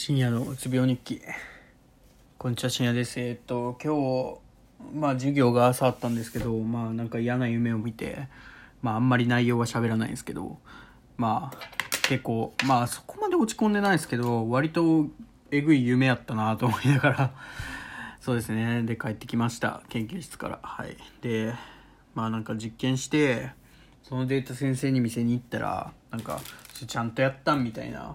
[0.00, 1.20] 深夜のうつ病日記。
[2.38, 3.18] こんにちは深夜です。
[3.18, 4.38] えっと今
[4.92, 8.28] 日まあ授業が朝あったんですけどまあなんか嫌な夢を見て
[8.80, 10.58] まああんまり内容は喋らないんですけど
[11.16, 11.58] まあ
[12.02, 15.08] 結構まあそこまで落ち込んでないですけど割と
[15.50, 17.34] えぐい夢やったなと思いながら
[18.22, 18.84] そうですね。
[18.84, 19.82] で帰ってきました。
[19.88, 20.60] 研究室から。
[20.62, 20.96] はい。
[21.22, 21.54] で
[22.14, 23.50] まあなんか実験して
[24.04, 26.40] そのデータ先生に見せに行ったらなんか
[26.86, 28.14] ちゃんとやったんみたいな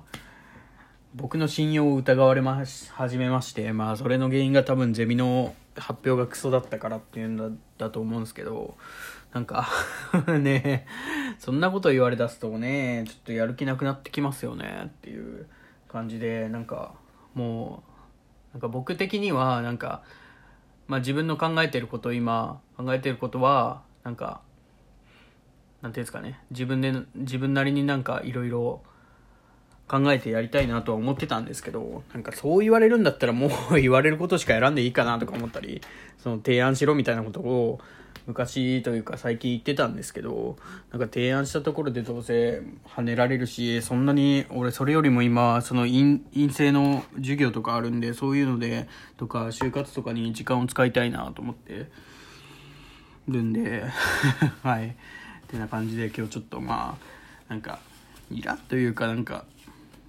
[1.15, 8.75] 僕の信用を疑われまし始めましてまあそれの原因が多分ゼミの発表がクソだったからっていうんだだと思うんですけど
[9.31, 9.67] なんか
[10.39, 10.87] ね
[11.37, 15.45] そんなこと言われだすとねちょっとやる気なくなってきますよねっていう
[15.87, 16.93] 感じでなんか
[17.35, 17.83] も
[18.51, 20.01] うなんか僕的にはなんか
[20.87, 24.41] まあ自分の考えてること今考えてることはなんか
[25.83, 28.81] なんていうんですかね自分で自分なりになんかいろいろ
[29.93, 35.81] 考えてやりたいなとは思ってたんですけど、なんかそう言われるんだったらもう 言われることしか選んでいいかなとか思ったり、
[36.17, 37.79] その提案しろみたいなことを
[38.25, 40.57] 昔というか最近言ってたんですけど、
[40.91, 51.87] なんか提案したところでどうせ跳ねられるし、そんなに俺それよりも今、その陰性の授業とかあるんで、そういうので、とか就活とかに時間を使いたいなと思って
[53.27, 53.83] るんで、
[54.63, 54.87] はい。
[54.87, 54.93] っ
[55.45, 57.77] てな感じで今日ちょっとまあ、なんか、
[58.31, 59.45] イラというかなんか、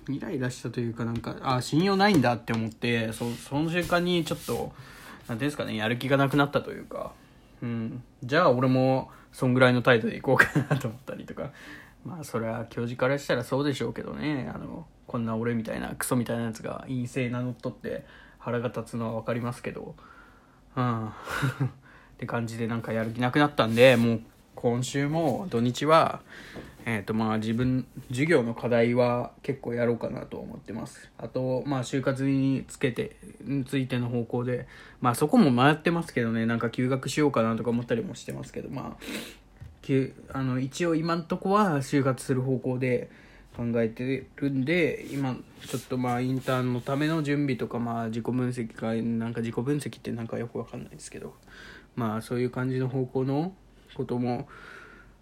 [0.08, 4.72] イライラしたというかなんかあ信用ないんだって思ってそその瞬間にちょっと
[5.28, 7.12] 何ていうんですかねやる気がなくなったというか、
[7.62, 11.50] うん、じゃあ俺もそんぐらいの態度でいこうかなと思ったりとか。
[12.04, 14.50] まあそれは教授からしたらそうでしょうけどね。
[14.54, 18.04] あのこんな俺みたいなクソみたいなやつが陰性名乗っとって
[18.38, 19.94] 腹が立つのは分かりますけど。
[20.76, 21.08] うん。
[21.08, 21.10] っ
[22.18, 24.20] て感じでなんかやる気なくなったんでもう
[24.54, 26.20] 今週も土日は
[26.86, 31.10] えっ、ー、とまあ自分、授業の課題は結構やろうかなと思ってます。
[31.16, 34.68] あと、まあ就活につけて、についての方向で、
[35.00, 43.10] まあそこも迷ってますけどね、なんか休学しようかなとか思ったりもしてますけど、まあ、あの一応今んとこは就活する方向で
[43.56, 45.36] 考えてるんで、今
[45.66, 51.34] ちょっとまあインターンのための準備とか、まあ自己分析か、なんか自己分析ってなんかよくわかんないですけど、
[51.96, 53.54] まあそういう感じの方向の
[53.94, 54.48] ことも、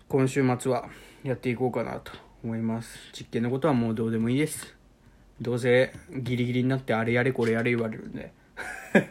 [0.08, 0.88] 今週末は
[1.22, 2.12] やっていこうかなと
[2.43, 2.99] 思います。
[3.12, 4.75] 実験のことはもうどうでもいいです。
[5.41, 8.33] どうせギリギリになってあれやれこれやれ言われるんで。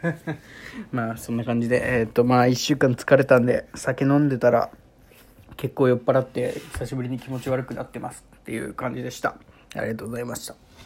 [0.92, 2.00] まあそんな感じで。
[2.00, 4.70] えー、っとまあ1週間疲れたんで酒飲んでたら
[5.56, 9.36] 結構酔っ払って久しぶりに気持ち悪くなってますっていう感じでした。
[9.74, 10.71] ありがとうございました。